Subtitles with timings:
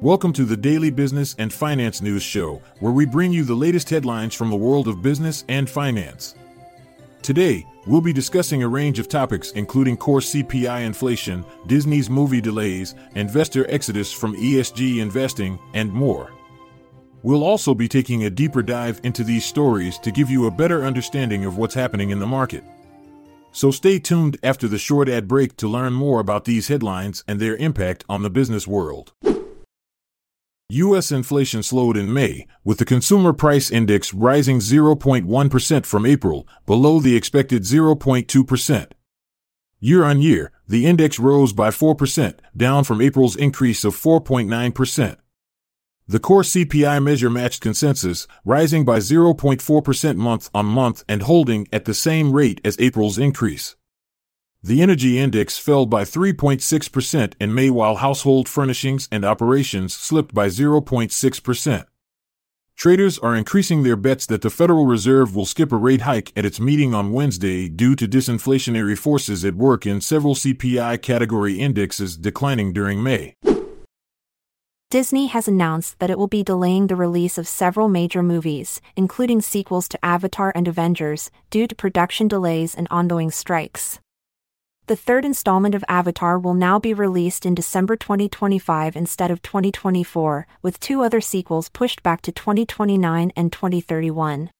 [0.00, 3.90] Welcome to the Daily Business and Finance News Show, where we bring you the latest
[3.90, 6.36] headlines from the world of business and finance.
[7.20, 12.94] Today, we'll be discussing a range of topics including core CPI inflation, Disney's movie delays,
[13.16, 16.32] investor exodus from ESG investing, and more.
[17.24, 20.84] We'll also be taking a deeper dive into these stories to give you a better
[20.84, 22.62] understanding of what's happening in the market.
[23.52, 27.40] So stay tuned after the short ad break to learn more about these headlines and
[27.40, 29.12] their impact on the business world.
[30.70, 31.10] U.S.
[31.10, 37.16] inflation slowed in May, with the Consumer Price Index rising 0.1% from April, below the
[37.16, 38.92] expected 0.2%.
[39.80, 45.16] Year on year, the index rose by 4%, down from April's increase of 4.9%.
[46.10, 51.84] The core CPI measure matched consensus, rising by 0.4% month on month and holding at
[51.84, 53.76] the same rate as April's increase.
[54.62, 60.46] The energy index fell by 3.6% in May while household furnishings and operations slipped by
[60.48, 61.84] 0.6%.
[62.74, 66.46] Traders are increasing their bets that the Federal Reserve will skip a rate hike at
[66.46, 72.16] its meeting on Wednesday due to disinflationary forces at work in several CPI category indexes
[72.16, 73.34] declining during May.
[74.90, 79.42] Disney has announced that it will be delaying the release of several major movies, including
[79.42, 84.00] sequels to Avatar and Avengers, due to production delays and ongoing strikes.
[84.86, 90.46] The third installment of Avatar will now be released in December 2025 instead of 2024,
[90.62, 94.50] with two other sequels pushed back to 2029 and 2031.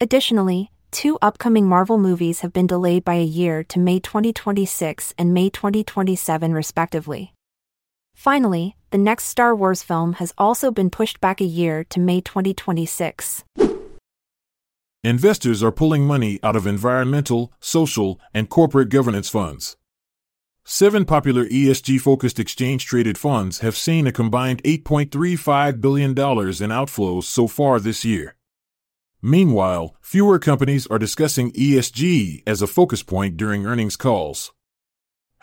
[0.00, 5.32] Additionally, two upcoming Marvel movies have been delayed by a year to May 2026 and
[5.32, 7.32] May 2027, respectively.
[8.16, 12.20] Finally, the next Star Wars film has also been pushed back a year to May
[12.20, 13.42] 2026.
[15.02, 19.76] Investors are pulling money out of environmental, social, and corporate governance funds.
[20.64, 27.24] Seven popular ESG focused exchange traded funds have seen a combined $8.35 billion in outflows
[27.24, 28.36] so far this year.
[29.20, 34.52] Meanwhile, fewer companies are discussing ESG as a focus point during earnings calls.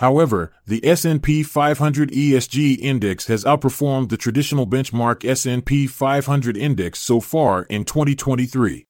[0.00, 7.20] However, the S&P 500 ESG index has outperformed the traditional benchmark S&P 500 index so
[7.20, 8.86] far in 2023.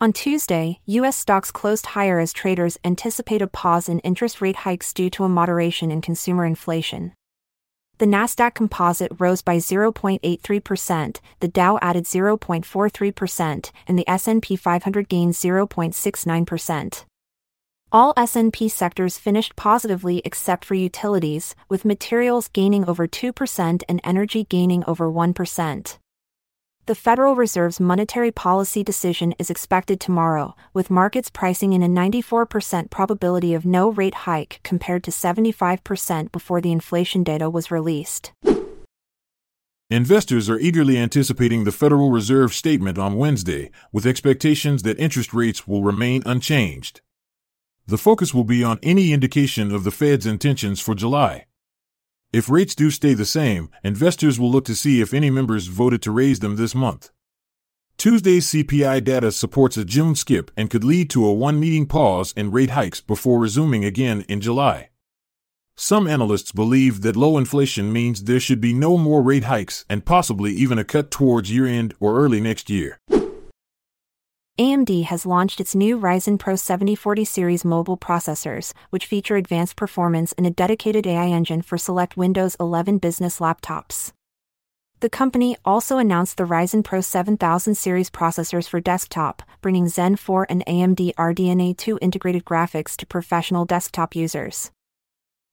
[0.00, 1.16] On Tuesday, U.S.
[1.16, 5.28] stocks closed higher as traders anticipate a pause in interest rate hikes due to a
[5.28, 7.12] moderation in consumer inflation.
[7.98, 15.34] The Nasdaq Composite rose by 0.83%, the Dow added 0.43%, and the S&P 500 gained
[15.34, 17.04] 0.69%.
[17.90, 24.44] All S&P sectors finished positively except for utilities, with materials gaining over 2% and energy
[24.44, 25.98] gaining over 1%.
[26.84, 32.90] The Federal Reserve's monetary policy decision is expected tomorrow, with markets pricing in a 94%
[32.90, 38.32] probability of no rate hike compared to 75% before the inflation data was released.
[39.88, 45.66] Investors are eagerly anticipating the Federal Reserve statement on Wednesday, with expectations that interest rates
[45.66, 47.00] will remain unchanged.
[47.88, 51.46] The focus will be on any indication of the Fed's intentions for July.
[52.34, 56.02] If rates do stay the same, investors will look to see if any members voted
[56.02, 57.10] to raise them this month.
[57.96, 62.34] Tuesday's CPI data supports a June skip and could lead to a one meeting pause
[62.36, 64.90] in rate hikes before resuming again in July.
[65.74, 70.04] Some analysts believe that low inflation means there should be no more rate hikes and
[70.04, 73.00] possibly even a cut towards year end or early next year.
[74.58, 80.32] AMD has launched its new Ryzen Pro 7040 series mobile processors, which feature advanced performance
[80.32, 84.10] and a dedicated AI engine for select Windows 11 business laptops.
[84.98, 90.48] The company also announced the Ryzen Pro 7000 series processors for desktop, bringing Zen 4
[90.50, 94.72] and AMD RDNA 2 integrated graphics to professional desktop users.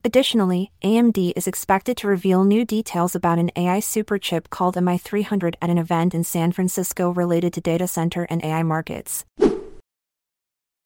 [0.06, 5.72] Additionally, AMD is expected to reveal new details about an AI superchip called MI300 at
[5.72, 9.26] an event in San Francisco related to data center and AI markets.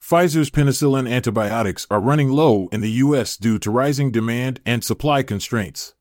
[0.02, 3.36] Pfizer's penicillin antibiotics are running low in the U.S.
[3.36, 5.92] due to rising demand and supply constraints.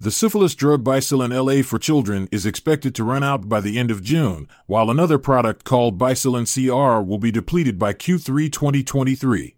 [0.00, 3.90] The syphilis drug Bicillin LA for children is expected to run out by the end
[3.90, 9.56] of June, while another product called Bicillin CR will be depleted by Q3 2023.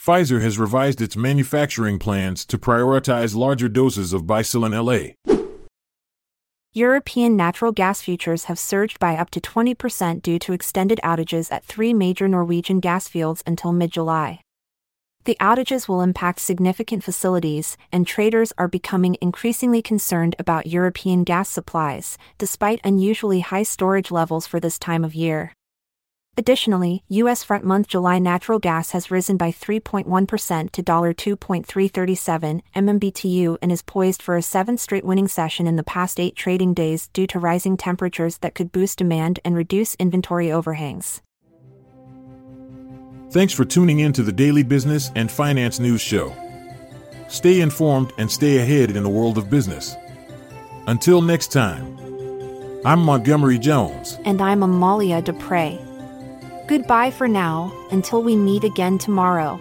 [0.00, 5.12] Pfizer has revised its manufacturing plans to prioritize larger doses of Bicillin LA.
[6.72, 11.66] European natural gas futures have surged by up to 20% due to extended outages at
[11.66, 14.40] three major Norwegian gas fields until mid July.
[15.24, 21.50] The outages will impact significant facilities, and traders are becoming increasingly concerned about European gas
[21.50, 25.52] supplies, despite unusually high storage levels for this time of year.
[26.36, 27.42] Additionally, U.S.
[27.42, 34.22] front month July natural gas has risen by 3.1% to $2.337 MMBTU and is poised
[34.22, 37.76] for a seventh straight winning session in the past eight trading days due to rising
[37.76, 41.20] temperatures that could boost demand and reduce inventory overhangs.
[43.32, 46.34] Thanks for tuning in to the Daily Business and Finance News Show.
[47.28, 49.96] Stay informed and stay ahead in the world of business.
[50.86, 51.96] Until next time,
[52.84, 54.18] I'm Montgomery Jones.
[54.24, 55.89] And I'm Amalia Dupre.
[56.70, 59.58] Goodbye for now, until we meet again tomorrow.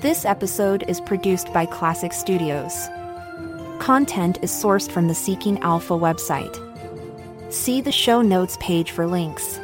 [0.00, 2.86] This episode is produced by Klassic Studios.
[3.78, 6.54] Content is sourced from the Seeking Alpha website.
[7.50, 9.58] See the show notes page for links.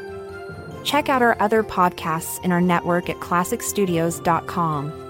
[0.85, 5.06] Check out our other podcasts in our network at klassicstudios.com.